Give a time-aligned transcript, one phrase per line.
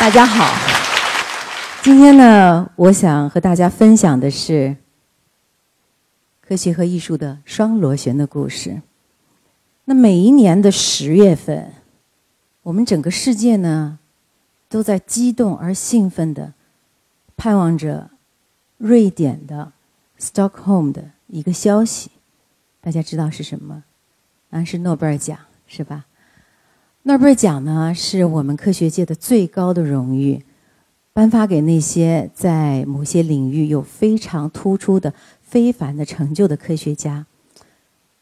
[0.00, 0.54] 大家好，
[1.82, 4.76] 今天呢，我想和大家分享的是
[6.40, 8.80] 科学和艺术的双螺旋的故事。
[9.86, 11.72] 那每一年的十月份，
[12.62, 13.98] 我们整个世界呢，
[14.68, 16.54] 都在激动而兴奋的
[17.36, 18.08] 盼望着
[18.76, 19.72] 瑞典的
[20.20, 22.12] Stockholm 的一个消息。
[22.80, 23.82] 大家知道是什么？
[24.50, 25.36] 啊，是诺贝尔奖，
[25.66, 26.06] 是吧？
[27.08, 30.44] 诺贝尔奖呢，是我们科学界的最高的荣誉，
[31.14, 37.24] 颁发给那些在某些领域有非常突出的、非凡的成就的科学家。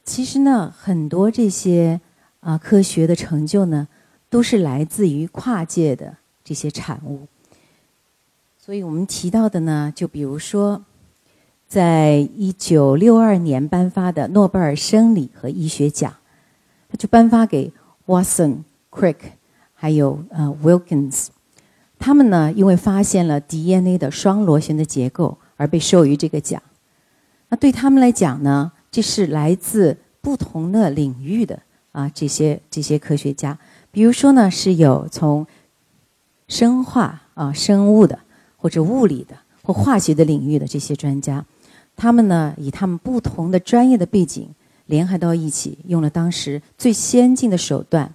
[0.05, 2.01] 其实呢，很多这些
[2.39, 3.89] 啊科学的成就呢，
[4.31, 7.27] 都是来自于跨界的这些产物。
[8.57, 10.85] 所以我们提到的呢，就比如说，
[11.67, 16.15] 在一九六二年颁发的诺贝尔生理和医学奖，
[16.89, 17.73] 他就颁发给
[18.07, 18.59] Watson。
[18.97, 19.17] Crick，
[19.75, 21.27] 还有呃 Wilkins，
[21.99, 26.63] 他们呢因为发现了 DNA 的双螺旋的结构而被授予这个奖。
[27.51, 31.61] 那对他们来讲呢，这是来自不同的领域的
[31.93, 33.59] 啊这些这些科学家。
[33.91, 35.47] 比如说呢，是有从
[36.49, 38.19] 生化啊生物的，
[38.57, 41.45] 或者物理的或化学的领域的这些专家，
[41.95, 44.49] 他们呢以他们不同的专业的背景
[44.87, 48.11] 联合到一起，用了当时最先进的手段。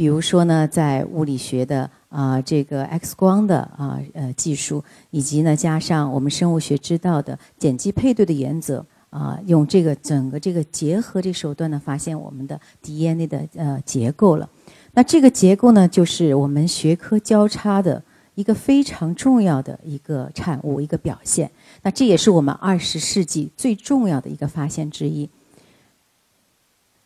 [0.00, 14.48] 比如说呢，在物理学的啊这个 X 光的啊呃技术，以及呢加上我们生物学知道的碱基配对的原则啊，用这个整个这个结合这手段呢，发现我们的 DNA 的呃结构了。
[14.94, 18.02] 那这个结构呢，就是我们学科交叉的
[18.34, 21.50] 一个非常重要的一个产物，一个表现。
[21.82, 25.28] 那这也是我们二十世纪最重要的一个发现之一。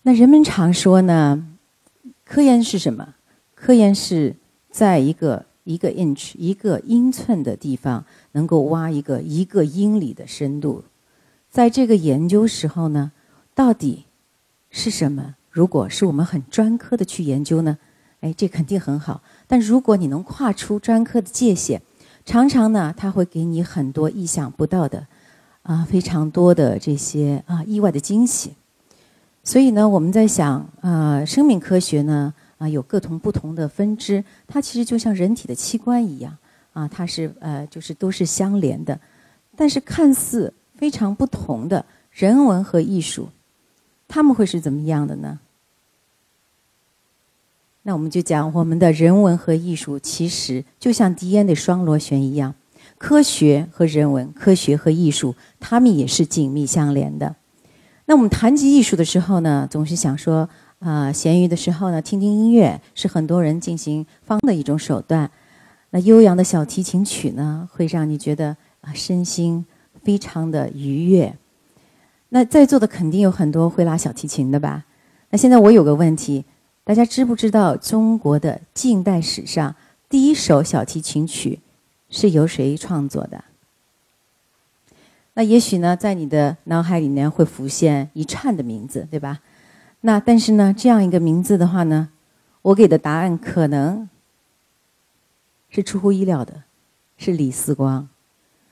[0.02, 1.48] 那人们常说呢。
[2.24, 3.14] 科研是什么？
[3.54, 4.36] 科研是
[4.70, 10.84] 在一个一个 inch 一个英寸的地方，能够挖一个一个英里的深度。
[11.50, 13.12] 在这个研究时候呢，
[13.54, 14.04] 到底
[14.70, 15.36] 是什么？
[15.50, 17.78] 如果是我们很专科的去研究呢，
[18.20, 19.22] 哎，这肯定很好。
[19.46, 21.80] 但如果你能跨出专科的界限，
[22.24, 25.06] 常常呢，它会给你很多意想不到的
[25.62, 28.54] 啊，非常多的这些啊意外的惊喜。
[29.46, 36.34] 所以呢，我们在想，啊，生命科学呢，啊，有各同不同的分支，它其实就像人体的器官一样，
[36.72, 38.98] 啊，它是呃，就是都是相连的，
[39.54, 43.28] 但是看似非常不同的人文和艺术，
[44.08, 45.38] 他们会是怎么样的呢？
[47.82, 52.54] 那我们就讲，我们的人文和艺术其实就像 DNA 的双螺旋一样，
[52.96, 57.36] 科学和人文，科学和艺术，它们也是紧密相连的。
[58.06, 60.48] 那我们谈及艺术的时候呢，总是想说
[60.80, 65.30] 啊，闲余的时候呢，听听音乐是很多人进行方的一种手段。
[65.90, 69.64] 那悠扬的小提琴曲呢，会让你觉得啊，身心
[70.02, 71.34] 非常的愉悦。
[72.28, 74.84] 那在座的肯定有很多会拉小提琴的吧？
[75.30, 76.44] 那现在我有个问题，
[76.84, 79.74] 大家知不知道中国的近代史上
[80.10, 81.60] 第一首小提琴曲
[82.10, 83.42] 是由谁创作的？
[85.34, 89.40] 那也许呢，在你的脑海里面会浮现一串的名字，对吧？
[90.02, 92.10] 那但是呢，这样一个名字的话呢，
[92.62, 94.08] 我给的答案可能
[95.68, 96.62] 是出乎意料的，
[97.16, 98.08] 是李四光。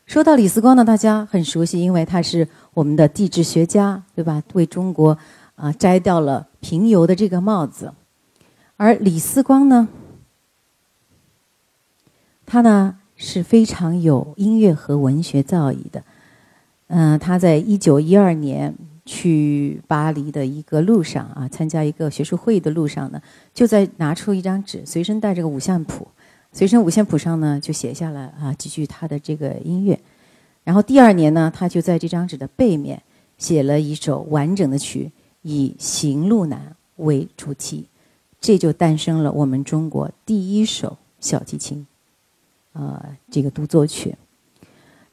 [0.07, 4.43] 说到李四光呢，大家很熟悉，因为他是我们的地质学家，对吧？
[4.53, 5.19] 为中国
[5.57, 7.93] 啊摘掉了平游的这个帽子。
[8.77, 9.89] 而李四光呢，
[12.47, 16.05] 他呢是非常有音乐和文学造诣的。
[16.95, 18.75] 嗯，他在一九一二年
[19.07, 23.23] 去巴黎的一个路上啊，参加一个学术会议的路上呢，
[23.55, 26.07] 就在拿出一张纸，随身带着个五线谱，
[26.53, 29.99] 随身五线谱上呢就写下了啊几句他的这个音乐，
[30.65, 33.03] 然后第二年呢，他就在这张纸的背面
[33.39, 35.11] 写了一首完整的曲，
[35.41, 37.87] 以《行路难》为主题，
[38.39, 41.87] 这就诞生了我们中国第一首小提琴，
[42.75, 44.15] 呃，这个独奏曲，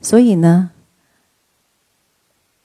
[0.02, 0.72] 所以呢。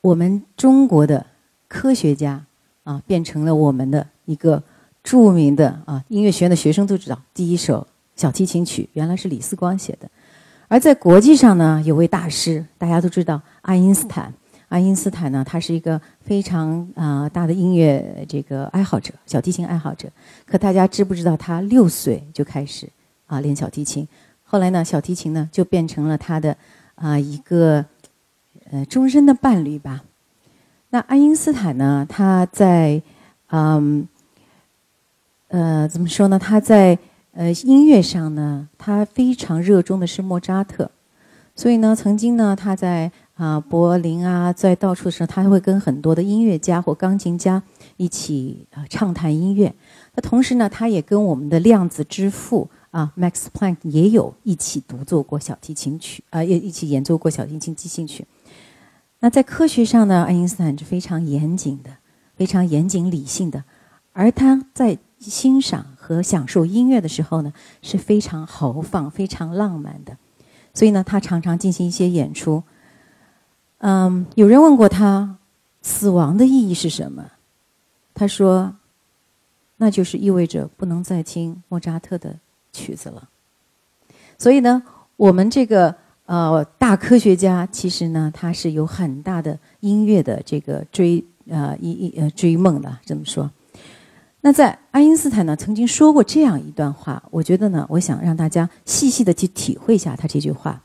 [0.05, 1.25] 我们中国的
[1.67, 2.45] 科学家
[2.83, 4.62] 啊，变成了我们的一个
[5.03, 10.11] 著名的啊音乐学院的学生都知道，第一首小提琴曲原来是李四光写的。
[10.69, 14.31] 而在国际上呢，有位大师，大家都知道爱因斯坦。
[14.69, 20.07] 爱因斯坦呢，他是一个非常啊大的音乐这个爱好者，小提琴爱好者。
[20.45, 22.87] 可大家知不知道他六岁就开始
[23.25, 24.07] 啊练小提琴？
[24.43, 26.55] 后来呢，小提琴呢就变成了他的
[26.95, 27.83] 啊一个。
[28.70, 30.05] 呃，终身的伴侣吧。
[30.90, 32.06] 那爱因斯坦呢？
[32.08, 33.02] 他在，
[33.49, 34.06] 嗯，
[35.49, 36.38] 呃，怎么说呢？
[36.38, 36.99] 他在
[37.32, 40.88] 呃，音乐上呢，他非常热衷的是莫扎特，
[41.56, 47.61] 所以呢，曾经呢，他在啊柏林啊，在到处的时候，他会跟很多的音乐家或钢琴家
[47.96, 49.75] 一起啊畅谈音乐。
[50.14, 58.25] 那同时呢，他也跟我们的量子之父啊 Max Planck 也有一起独奏过小提琴曲啊，也一起演奏过小提琴即兴曲。
[59.25, 61.88] 那在科学上呢，爱因斯坦是非常严谨的，
[62.37, 63.65] 非常严谨理性的，
[64.12, 67.50] 而他在欣赏和享受音乐的时候呢，
[67.81, 70.15] 是非常豪放、非常浪漫的。
[70.75, 72.62] 所以呢，他常常进行一些演出。
[73.79, 75.38] 嗯，有人问过他，
[75.81, 77.25] 死亡的意义是什么？
[78.12, 78.76] 他说。
[79.76, 82.38] 那就是意味着不能再听莫扎特的
[82.73, 83.29] 曲子了。
[84.38, 84.82] 所以呢，
[85.17, 93.50] 我们这个呃大科学家，其实呢，他是有很大的音乐的这个追呃一一呃追梦的这么说。
[94.42, 100.81] 那在爱因斯坦呢曾经说过这样一段话，我觉得呢，我想让大家细细的去体会一下他这句话：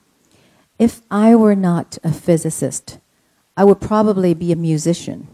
[0.79, 2.99] If I were not a physicist,
[3.55, 5.27] I would probably be a musician.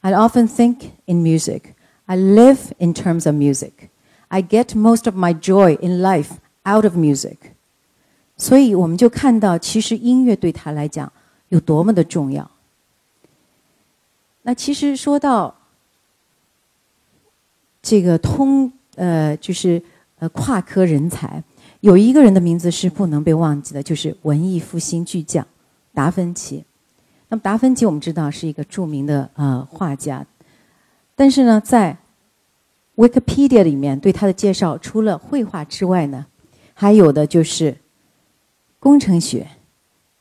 [0.00, 1.74] I often think in music.
[2.04, 3.90] I live in terms of music.
[4.28, 6.34] I get most of my joy in life
[6.64, 7.56] out of music.
[8.41, 11.13] 所以我们就看到，其实音乐对他来讲
[11.49, 12.49] 有多么的重要。
[14.41, 15.55] 那其实说到
[17.83, 19.79] 这个通呃，就是
[20.17, 21.43] 呃跨科人才，
[21.81, 25.45] 有一个人的名字是不能被忘记的，就是文艺复兴巨匠
[25.93, 26.65] 达芬奇。
[27.29, 30.25] 那么达芬奇我们知道是一个著名的呃画家，
[31.15, 31.95] 但是呢，在
[32.95, 36.25] Wikipedia 里面对他的介绍，除了绘画之外呢，
[36.73, 37.77] 还有的就是
[38.81, 39.47] 工程学、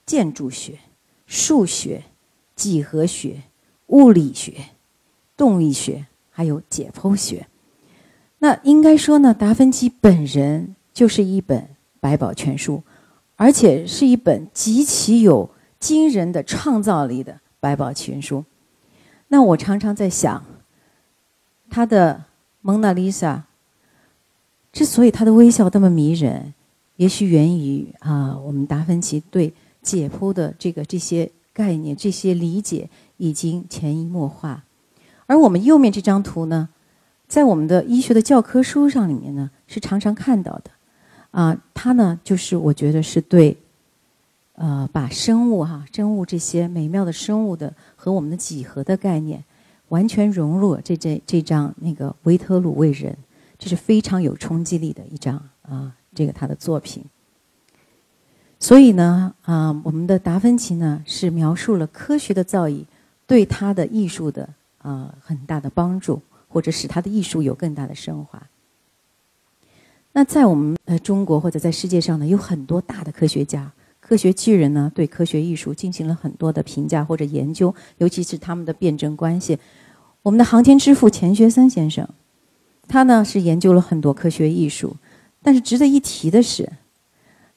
[0.07, 0.79] 建筑学、
[1.27, 2.05] 数学、
[2.55, 3.43] 几何学、
[3.87, 4.55] 物理学、
[5.37, 7.49] 动力学，还有解剖学。
[8.39, 12.83] 那应该说呢，达芬奇本人就是一本百宝全书，
[13.37, 18.45] 而且是一本极其有惊人的创造力的百宝全书。
[19.29, 20.45] 那我常常在想，
[21.69, 22.27] 他的。
[22.63, 23.47] 蒙娜丽莎
[24.71, 26.53] 之所以她的微笑那么迷人，
[27.01, 29.51] 也许源于啊，我们达芬奇对
[29.81, 34.63] 解剖的这个这些概念、这些理解已经潜移默化。
[35.25, 36.69] 而我们右面这张图呢，
[37.27, 40.71] 在我们的医学的教科书上里面呢，是常常看到的。
[41.31, 43.57] 啊，它呢，就是我觉得是对，
[44.57, 49.43] 呃，把生物哈、生物这些美妙的生物的和我们的几何的概念。
[49.89, 53.17] 完全融入这这这张那个维特鲁卫人，
[53.59, 57.05] 这是非常有冲击力的一张啊，这个他的作品。
[58.59, 62.85] 所以呢，啊，我们的达芬奇呢是描述了科学的造诣
[63.27, 64.49] 对他的艺术的
[64.79, 68.43] 啊很大的帮助，或者使他的艺术有更大的升华。
[70.13, 73.73] 那在我们呃中国或者在世界上呢，有很多大的科学家。
[74.01, 79.57] 科学巨人呢，对科学艺术进行了很多的评价或者研究，尤其是他们的辩证关系。
[80.23, 82.09] 我们的航天之父钱学森先生，
[82.89, 84.97] 他呢是研究了很多科学艺术，
[85.43, 86.71] 但是值得一提的是，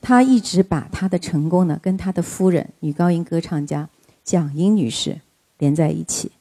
[0.01, 3.89] 他一直把他的成功呢跟他的夫人女高音歌唱家
[4.23, 5.19] 蒋英女士
[5.57, 6.31] 连在一起。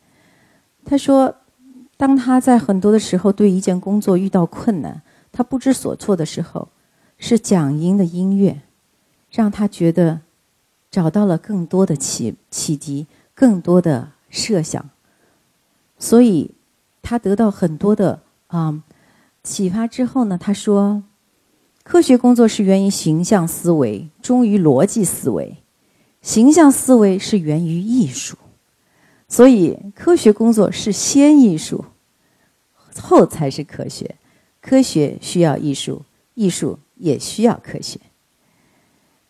[0.84, 1.34] 他说，
[1.96, 6.68] 当他在很多的时候对一件工作遇到困难，他不知所措的时候，
[7.18, 8.62] 是蒋英的音乐。
[9.30, 10.20] 让他觉得
[10.90, 14.90] 找到了更多的启启迪，更多的设想，
[15.98, 16.50] 所以
[17.00, 18.82] 他得到很多的啊
[19.42, 21.02] 启发之后呢，他说，
[21.82, 25.56] 科学工作是源于形象思维，忠于逻辑思维，
[26.20, 28.36] 形象思维是源于艺术，
[29.28, 31.84] 所以科学工作是先艺术，
[33.00, 34.14] 后才是科学，
[34.60, 36.02] 科学需要艺术，
[36.34, 37.98] 艺术也需要科学。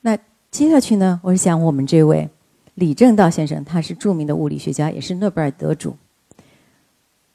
[0.03, 0.19] 那
[0.51, 1.21] 接下去呢？
[1.23, 2.29] 我是想我们这位
[2.75, 5.97] 李政道先生，他是著名的物理学家，也是诺贝尔得主。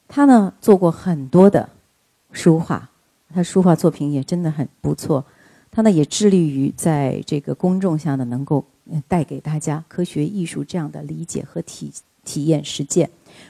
[0.07, 1.67] 他呢做过很多的
[2.31, 2.89] 书画，
[3.33, 5.25] 他书画作品也真的很不错。
[5.69, 8.65] 他呢也致力于在这个公众下呢能够
[9.07, 11.91] 带给大家科学艺术这样的理解和体
[12.23, 13.09] 体验实践。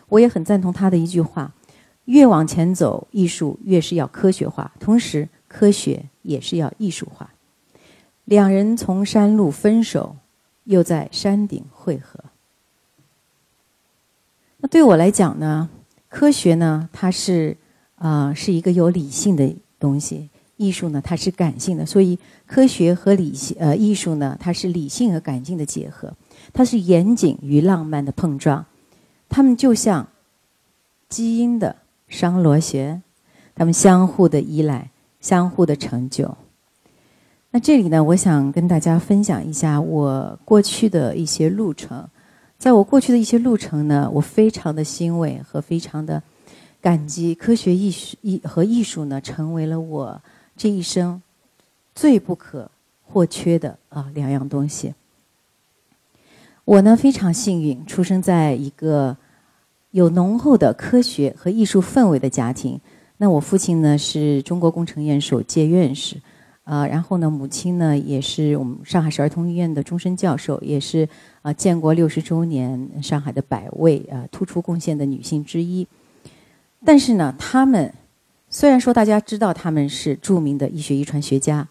[0.10, 1.53] 我也很赞同他的一句话：
[2.05, 7.31] 越往前走，艺术越是要科学化，同时科学也是要艺术化。
[8.25, 10.17] 两人从山路分手，
[10.65, 12.19] 又在山顶汇合。
[14.57, 15.69] 那对我来讲呢，
[16.10, 17.55] 科学呢，它是
[17.96, 21.86] 啊是一个有理性的东西；艺术呢，它是感性的。
[21.86, 26.13] 所以，科学和理性呃艺术呢，它是理性和感性的结合，
[26.53, 28.65] 它是严谨与浪漫的碰撞。
[29.29, 30.07] 它们就像
[31.10, 31.75] 基因的
[32.07, 33.01] 双螺旋，
[33.55, 36.38] 它们相互的依赖，相互的成就。
[37.51, 42.07] 那这里呢，我想跟大家分享一下我过去的一些路程。
[42.57, 46.22] 在我过去的一些路程呢，我非常的欣慰和非常的
[46.81, 50.22] 感激科学艺术艺和艺术呢，成为了我
[50.55, 51.22] 这一生
[51.93, 52.69] 最不可
[53.03, 54.93] 或缺的啊两样东西。
[56.63, 59.15] 我呢非常幸运，出生在一个
[59.91, 62.79] 有浓厚的科学和艺术氛围的家庭。
[63.17, 66.17] 那我父亲呢是中国工程院首届院士，
[66.63, 71.07] 啊，然后呢母亲呢也是我们上海市儿童医院的终身教授，也是
[71.41, 75.88] 啊建国六十周年上海的百位啊突出贡献的女性之一。
[76.88, 77.94] 但是呢，他们
[78.50, 81.67] 虽然说大家知道他们是著名的医学遗传学家，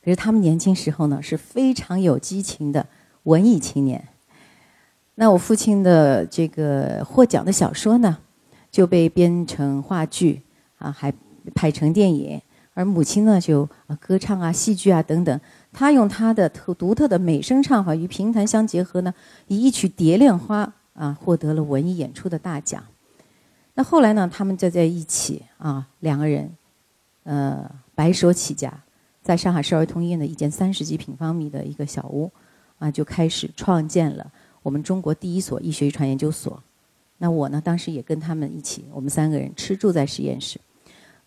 [0.00, 2.86] 可是他们年轻时候呢是非常有激情的
[3.24, 4.06] 文艺青年。
[5.16, 8.18] 那我父亲的这个获奖的小说呢，
[8.70, 10.40] 就被编成话剧
[10.78, 11.12] 啊，还
[11.52, 12.40] 拍成电影。
[12.72, 15.40] 而母亲呢，就歌唱啊、戏剧啊等等。
[15.72, 19.12] 他用他的特独特的美声唱法与评弹相结合呢，
[19.48, 22.84] 以一曲《蝶恋花》啊，获得了文艺演出的大奖。
[23.74, 26.50] 那后来呢，他们就在一起啊，两个人
[27.22, 28.72] 呃白手起家，
[29.22, 32.30] 在上海市儿童医院的一间三十几平方米的一个小屋
[32.78, 34.30] 啊，就开始创建了。
[34.62, 36.62] 我们中国第一所医学遗传研究所，
[37.18, 40.60] 那我呢，当时也跟他们一起，我们三个人吃住在实验室。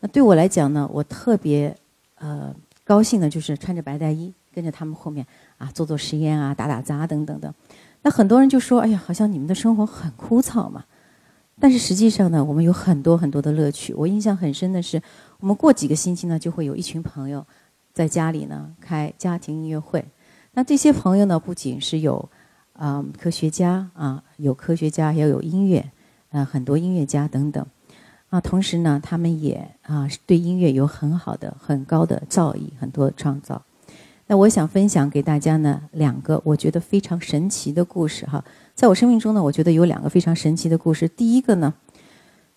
[0.01, 1.75] 那对我来讲呢，我特别
[2.15, 5.25] 呃高兴的，就是穿着白大衣跟着他们后面
[5.57, 7.51] 啊做做实验啊、打打杂等等的。
[8.03, 10.83] 那很多人就说：“哎呀，好像你们的生活很枯燥嘛。”
[11.59, 13.93] 但是实际上呢，我们有很多很多的乐趣。
[13.93, 15.01] 我印象很深的是，
[15.39, 17.45] 我们过几个星期呢，就会有一群朋友
[17.93, 20.03] 在家里呢开家庭音乐会。
[20.53, 22.29] 那这些朋友呢，不仅是有。
[22.73, 25.91] 啊，科学家啊，有科学家，要有音乐，
[26.31, 27.63] 啊，很多音乐家等等，
[28.29, 33.61] 啊，同时呢，他们也啊，对音乐有很好的、很高的造诣，很多创造。
[34.25, 38.43] 那我想分享给大家呢，两个我觉得非常神奇的故事哈。
[38.75, 41.07] 在我生命中呢，我觉得有两个非常神奇的故事。
[41.07, 41.73] 第一个呢，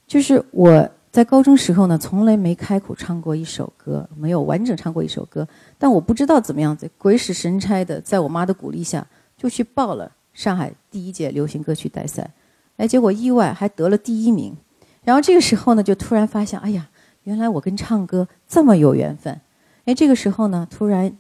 [0.07, 5.47] 就是我在高中时候呢，从来没开口唱过一首歌，没有完整唱过一首歌，
[5.79, 9.07] 但我不知道怎么样子，鬼使神差的，在我妈的鼓励下。
[9.39, 12.31] 就去报了上海第一届流行歌曲大赛，
[12.79, 14.57] 哎，结果意外还得了第一名。
[15.05, 16.89] 然后这个时候呢，就突然发现，哎呀，
[17.25, 19.39] 原来我跟唱歌这么有缘分。
[19.85, 21.15] 哎，这个时候呢，突然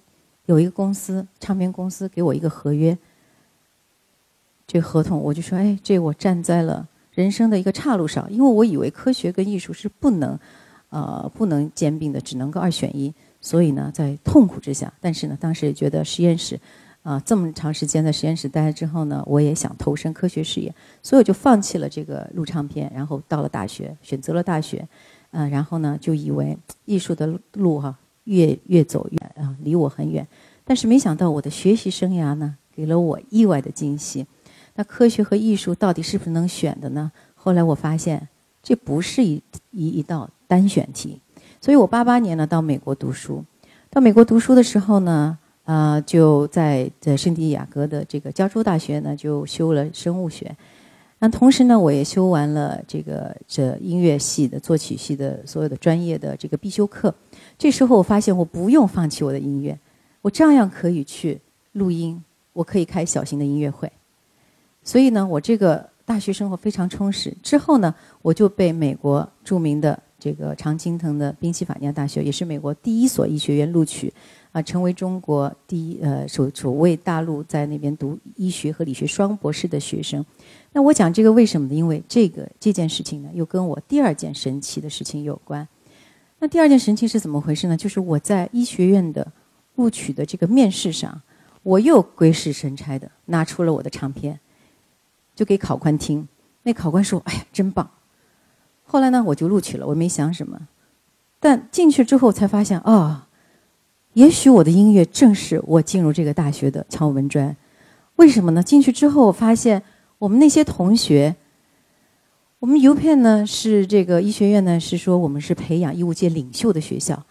[0.46, 2.96] 有一个公司，唱片公司给我一个合约，
[4.66, 10.38] 这合同我就说，哎，这我站在了人生的一个岔路上，因为我以为科学跟艺术是不能，
[10.90, 13.14] 呃，不能兼并的，只能够二选一。
[13.40, 16.58] 所以呢，在痛苦之下，但是呢，当时也觉得实验室。
[17.02, 24.84] 啊，这么长时间在实验室待了之后呢，我也想投身科学事业，所以我就放弃了这个录唱片，然后到了大学，选择了大学，
[25.30, 30.26] 嗯，然后呢，就以为艺术的路哈越越走越啊离我很远，
[30.64, 34.26] 但是没想到我的学习生涯呢给了我意外的惊喜。
[34.76, 37.10] 那科学和艺术到底是不是能选的呢？
[37.34, 38.28] 后来我发现
[38.62, 39.42] 这不是一
[39.72, 41.20] 一一道单选题，
[41.60, 43.44] 所以我八八年呢到美国读书，
[43.90, 45.36] 到美国读书的时候呢。
[45.66, 50.56] 啊，就在在圣地亚哥的这个加州大学呢，就修了生物学。
[51.18, 57.12] 那同时呢，我也修完了这个这音乐系的作曲系的所有的专业的这个必修课。
[57.58, 59.76] 这时候我发现我不用放弃我的音乐，
[60.22, 61.40] 我照样可以去
[61.72, 63.90] 录音，我可以开小型的音乐会。
[64.86, 67.36] 所以呢，我这个大学生活非常充实。
[67.42, 74.10] 之后呢，我就被美国著名的这个常青藤的宾夕法尼亚大学，也是美国第一所医学院录取。
[74.52, 80.24] 啊，成为中国第一呃首首位大陆在那边读医学和理学双博士的学生。
[80.72, 81.74] 那我讲这个为什么呢？
[81.74, 85.66] 因为这个这件事情呢，又跟我第二件神奇的事情有关。
[86.38, 87.76] 那第二件神奇是怎么回事呢？
[87.76, 89.26] 就是我在医学院的
[89.74, 91.20] 录取的这个面试上，
[91.62, 94.40] 我又鬼使神差的拿出了我的唱片，
[95.36, 96.26] 就给考官听。
[96.64, 97.88] 那考官说：“哎呀，真棒！”
[98.82, 99.86] 后来呢，我就录取了。
[99.86, 100.66] 我没想什么，
[101.38, 103.22] 但进去之后才发现啊。
[104.14, 107.54] 也许我的音乐正是我进入这个大学的敲门砖，
[108.16, 108.62] 为什么呢？
[108.62, 109.82] 进去之后，我发现
[110.16, 111.36] 我们那些同学，
[112.58, 117.22] 我们邮片呢是这个医学院呢是说我们是培养医务界领袖的学校。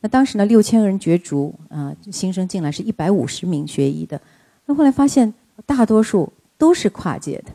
[0.00, 4.20] 那当时呢六千个人角逐啊，新生进来是一百五十名学医的。
[4.66, 5.32] 那后来发现
[5.64, 7.52] 大多数都是跨界的。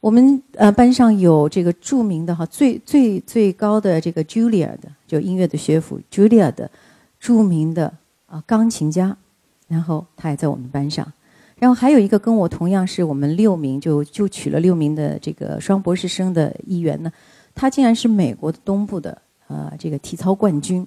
[0.00, 6.70] 我们呃班上有这个著名的哈最最最高的这个 Julia 的，就音乐的学府 Julia 的。
[7.22, 7.92] 著名的
[8.24, 9.14] 啊钢琴家，
[9.68, 11.06] 然后他也在我们班上，
[11.58, 17.12] 然后还有一个跟我同样是我们六名就就取了六名的这个双博士生的一员呢，
[17.54, 20.86] 他竟然是美国的东部的呃这个体操冠军，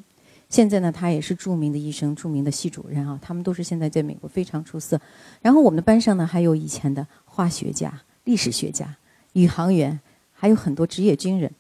[0.53, 3.17] 现在呢，他也是著名的医生、著名的系主任啊。
[3.19, 5.01] 他们都是现在在美国非常出色。
[5.41, 7.91] 然后我们的班上呢，还有以前的化学家、
[8.25, 8.95] 历史学家、
[9.31, 9.99] 宇航员，
[10.31, 11.51] 还有很多职业军人。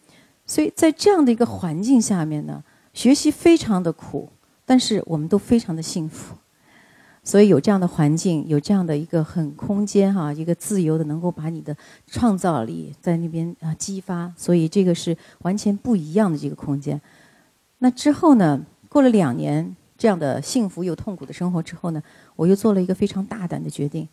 [0.45, 4.29] 所以在这样的一个环境下面呢，学习非常的苦，
[4.63, 6.35] 但是我们都非常的幸福。
[7.23, 14.31] 所以有这样的环境，有这样的一个很空间哈，一个自由的，能够把你的创造力在那边啊激发。
[14.37, 17.01] 所以这个是完全不一样的这个空间。
[17.79, 22.03] 那之后呢，过了两年这样的幸福又痛苦的生活之后呢，
[22.35, 24.07] 我又做了一个非常大胆的决定。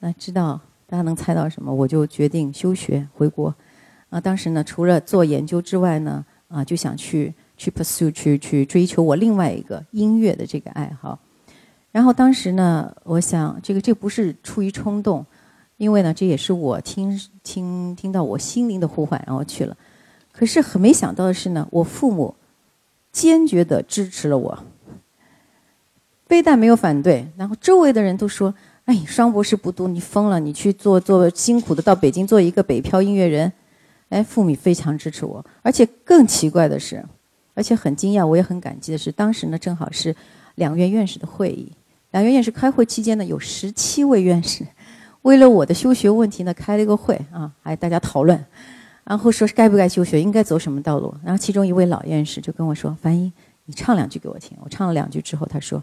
[0.00, 1.72] 那知道大家能猜到什么？
[1.72, 3.54] 我就决定休学回国。
[4.10, 11.16] 啊，当时呢，除了做研究之外呢，啊，就想去去 pursue 去去追求我另外一个音乐的这个爱好。
[11.92, 15.24] 然后当时呢，我想这个这不是出于冲动，
[15.76, 19.76] 因为呢，这也是我听听听到我心灵的呼唤，然后去了。
[20.32, 22.34] 可是很没想到的是呢，我父母
[23.18, 24.56] 坚决的支持了我，
[26.26, 28.54] 非但没有反对，然后周围的人都说
[28.86, 30.38] ：“哎，双博士不读，你疯了！
[30.38, 33.52] 你去做做辛苦的到北京做一个北漂音乐人。”
[34.10, 37.04] 哎，父母非常支持我，而且更奇怪的是，
[37.54, 40.14] 而且很惊讶，我也很感激的是，当时呢正好是
[40.54, 41.72] 两院院士的会议。
[42.12, 44.64] 两院院士开会期间呢，有十七位院士
[45.22, 48.46] 为了我的休学问题呢开了一个会啊，还大家讨论，
[49.08, 51.14] 然后说该不该休学，应该走什么道路。
[51.24, 53.32] 然后其中一位老院士就跟我说：“樊英，
[53.64, 55.82] 你唱两句给我听。”我唱了两句之后，他说：“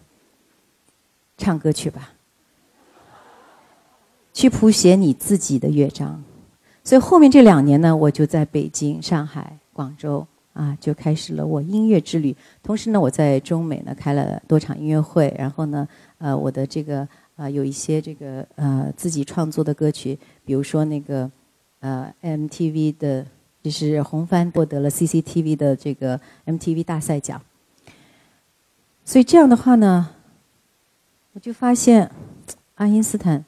[1.36, 2.12] 唱歌去吧，
[4.32, 6.24] 去谱写你自己的乐章。”
[6.86, 10.26] 所以后面这两年呢，我就在北京、上海、广州。
[10.54, 12.34] 啊，就开始了我音乐之旅。
[12.64, 15.36] 同时呢，我在中美呢开了多场音乐会。
[15.38, 15.86] 然后呢，
[16.18, 17.06] 呃，我的这个
[17.36, 21.30] 啊有一些这个呃自己创作的歌曲，比如说那个
[21.80, 23.26] 呃 MTV 的，
[23.64, 27.42] 就是红帆获得了 CCTV 的这个 MTV 大赛奖。
[29.04, 30.10] 所以这样的话呢，
[31.34, 32.12] 我就发现
[32.76, 33.46] 爱因斯坦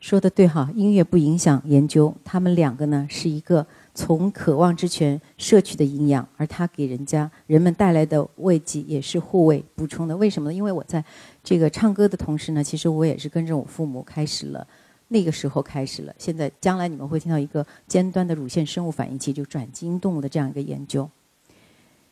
[0.00, 3.66] 说的对哈，音乐不影响研究，他们两个呢是一个。
[3.94, 10.16] 从渴望之泉摄取的营养，而它给人家人们带来的慰藉也是护卫补充的。
[10.16, 10.54] 为什么呢？
[10.54, 11.04] 因为我在
[11.42, 14.64] 这个唱歌的同时呢，其实我也是跟着我父母开始了，
[15.08, 16.14] 那个时候开始了。
[16.18, 21.08] 现在将来你们会听到一个尖端的乳腺生物反应器，就转基因动物的这样一个研究。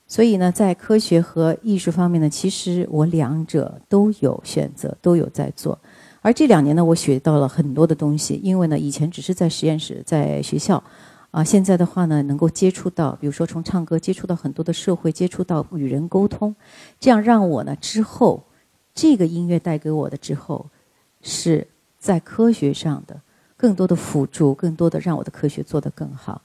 [0.08, 5.78] 所以呢，在科学和艺术方面呢，其实我两者都有选择，都有在做。
[6.22, 10.82] 而这两年呢，我学到了很多的东西，因为呢，以前只是在实验室，在学校。
[11.32, 16.54] 啊，现在的话呢，能够接触到，比如说从唱歌接触到很多的社会，接触到与人沟通，
[16.98, 18.42] 这样让我呢之后，
[18.94, 20.70] 这个音乐带给我的之后，
[21.20, 21.66] 是
[22.06, 23.20] 在科学上的
[23.56, 26.40] 更多的辅助，更多的让我的科学做得更好。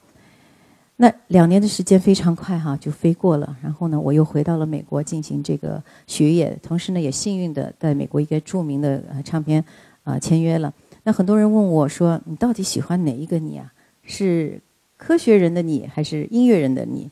[0.96, 3.56] 那两年的时间非常快哈，就飞过了。
[3.62, 9.64] 然后呢，我又回到了美国进行这个学业，同时呢，也幸运的在美国一个著名的唱片
[10.02, 10.74] 啊签约了。
[11.04, 13.72] 那很多人问我说：“你到底喜欢哪一个你啊？”
[14.02, 14.60] 是。
[14.96, 17.10] 科学人的你还是音乐人的你？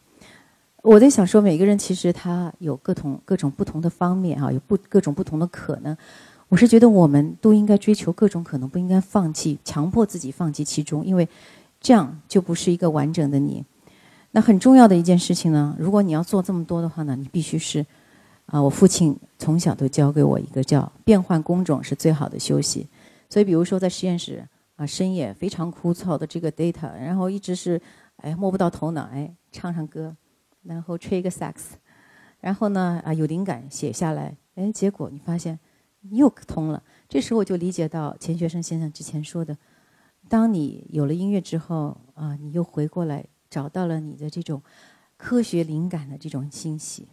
[0.82, 5.96] 我在想说，每个人其实他有各种各种不同的方面啊，有不各种不同的可能。
[6.50, 11.26] 我是觉得我们都应该追求各种可能，不应该放弃，强迫自己放弃其中，因为
[11.80, 13.64] 这样就不是一个完整的你。
[14.32, 17.86] 那很重要的一件事情呢，如果你要做这么多的话呢，你必须是
[18.46, 22.86] 啊，我父亲从小都教给我一个叫变换工种是最好的休息。
[23.30, 24.46] 所以，比如说在实验室。
[24.76, 27.78] 啊，深夜非常枯燥的这个 data，然后一直是
[28.16, 30.16] 哎摸不到头脑，哎唱唱歌，
[30.62, 31.76] 然后吹一个萨克斯，
[32.40, 35.58] 然后呢啊有灵感写下来，哎结果你发现
[36.10, 36.82] 又通了。
[37.08, 39.56] 这时候我就理解到钱学森先生之前说的，
[40.28, 44.62] 当你有了音乐之后啊，你又回过来找到了你的这种
[45.16, 47.08] 科学灵感的这种欣喜。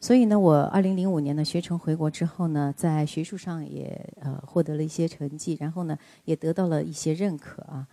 [0.00, 7.86] 所以呢，我二零零五年呢学成回国之后呢，在学术上也呃获得了一些成绩，然后呢也得到了一些认可啊。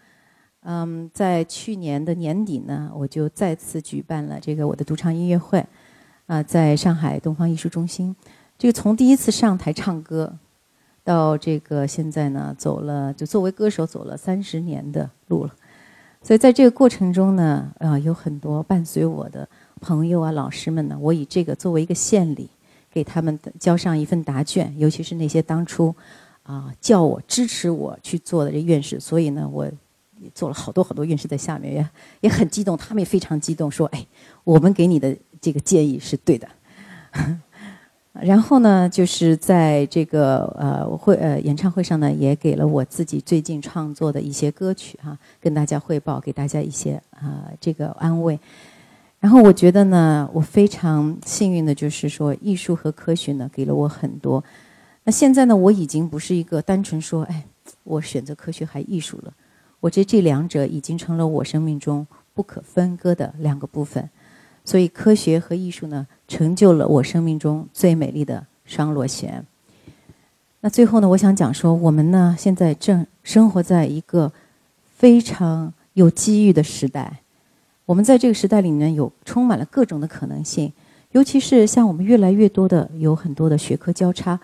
[0.62, 5.66] 嗯，在去年的年底呢，我就再次举办了这个我的独唱音乐会，
[6.26, 8.16] 啊，在上海东方艺术中心。
[8.60, 10.38] 这个从第一次上台唱歌，
[11.06, 15.56] 到这个现在呢，走了就作为歌手走了三十年的路了。
[16.22, 19.48] 所以在这个过程中呢，啊，有很多伴随我的。
[19.80, 20.98] 朋友啊，老师们呢？
[21.00, 22.50] 我以这个作为一个献礼，
[22.92, 24.78] 给他们交上一份答卷。
[24.78, 25.96] 尤其是那些当初
[26.44, 29.66] 啊叫我支持我去做的这院士，所以呢，我
[30.36, 34.06] 做了好多好多院士在下面也也很激动，他们也非常激动，说：“哎，
[34.44, 36.46] 我们给你的这个建议是对的。”
[38.22, 48.40] 然后呢，就是在这个呃会呃演唱会上呢，也给了我自己最近创作的一些歌曲哈，跟大家汇报，给大家一些啊这个安慰。
[49.20, 54.44] 然后我觉得呢，我非常幸运的就是说，艺术和科学呢给了我很多。
[55.04, 57.46] 那现在呢，我已经不是一个单纯说，哎，
[57.84, 59.34] 我选择科学还艺术了。
[59.80, 64.10] 我觉得这两者已经成了我生命中不可分割的两个部分。
[64.70, 69.44] 所以，科学和艺术呢，成就了我生命中最美丽的双螺旋。
[70.62, 74.32] 那最后呢，我想讲说，我们呢现在正生活在一个
[74.96, 77.22] 非常有机遇的时代。
[77.88, 80.72] 我们在这个时代里面有充满了各种的可能性，
[81.14, 84.40] 尤其是像我们越来越多的有很多的学科交叉。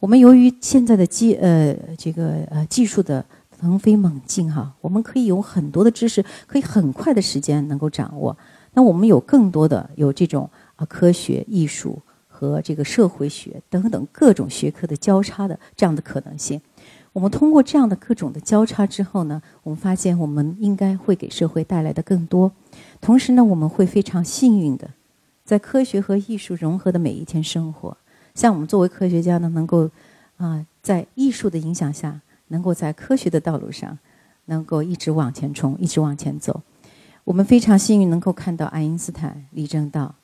[0.00, 3.24] 我们由于现在的技呃这个呃技术的
[3.60, 8.36] 腾飞猛进哈，我们可以有很多的知识，可以很快的时间能够掌握。
[8.74, 12.00] 那我们有更多的有这种啊科学、艺术。
[12.30, 16.60] 和这个社会学等等各种学科的交叉的这样的可能性，
[17.12, 22.52] 我们通过这样的各种的交叉之后呢，我们发现我们应该会给社会带来的更多。
[23.00, 24.88] 同时呢，我们会非常幸运的，
[25.44, 27.96] 在科学和艺术融合的每一天生活。
[28.36, 29.90] 像我们作为科学家呢，能够
[30.36, 33.98] 啊在艺术的影响下，能够在科学的道路上，
[34.44, 36.62] 能够一直往前冲，一直往前走。
[37.28, 40.14] 我们非常幸运能够看到爱因斯坦、李政道。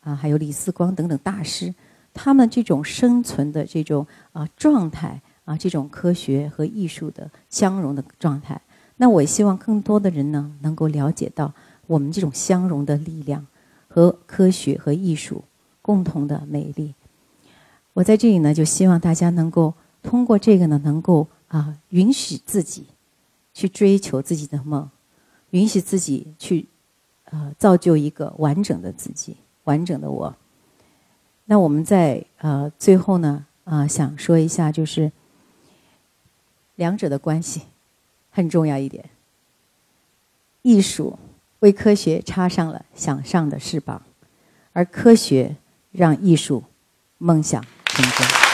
[0.00, 1.72] 啊，还有李四光等等大师，
[2.12, 8.60] 他们这种生存的这种啊状态啊，这种科学和艺术的相融的状态。
[8.96, 11.52] 那我也希望更多的人呢，能够了解到
[11.86, 13.46] 我们这种相融的力量
[13.86, 15.44] 和科学和艺术
[15.80, 16.92] 共同的美丽。
[17.92, 22.86] 我在这里呢，就希望大家能够通过这个呢，能够啊允许自己
[23.54, 24.88] 去追求自己的梦，
[25.50, 26.66] 允许自己去
[27.24, 29.36] 呃造就一个完整的自己。
[29.64, 30.34] 完整的我。
[31.44, 35.12] 那我们在呃最后呢啊想说一下，就是
[36.76, 37.60] 两者的关系
[38.30, 39.04] 很重要一点。
[40.62, 41.18] 艺术
[41.58, 44.00] 为科学插上了想上的翅膀，
[44.72, 45.54] 而科学
[45.92, 46.64] 让艺术
[47.18, 48.47] 梦想成真。